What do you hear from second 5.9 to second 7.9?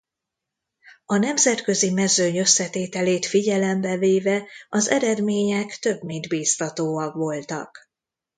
mint biztatóak voltak.